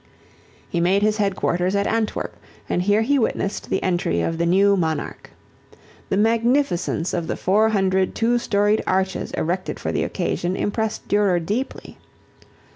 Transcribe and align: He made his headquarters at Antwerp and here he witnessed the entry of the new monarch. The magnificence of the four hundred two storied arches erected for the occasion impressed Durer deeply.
He 0.67 0.79
made 0.79 1.03
his 1.03 1.17
headquarters 1.17 1.75
at 1.75 1.85
Antwerp 1.85 2.35
and 2.67 2.81
here 2.81 3.03
he 3.03 3.19
witnessed 3.19 3.69
the 3.69 3.83
entry 3.83 4.19
of 4.19 4.39
the 4.39 4.47
new 4.47 4.75
monarch. 4.75 5.29
The 6.09 6.17
magnificence 6.17 7.13
of 7.13 7.27
the 7.27 7.37
four 7.37 7.69
hundred 7.69 8.15
two 8.15 8.39
storied 8.39 8.83
arches 8.87 9.29
erected 9.33 9.79
for 9.79 9.91
the 9.91 10.03
occasion 10.03 10.55
impressed 10.55 11.07
Durer 11.07 11.39
deeply. 11.39 11.99